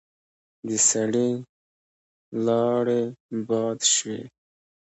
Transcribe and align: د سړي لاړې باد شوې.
د 0.67 0.69
سړي 0.89 1.29
لاړې 2.45 3.01
باد 3.47 3.79
شوې. 3.93 4.21